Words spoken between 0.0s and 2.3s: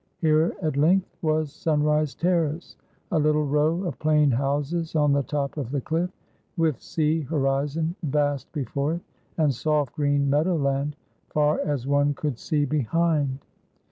Here at length was Sunrise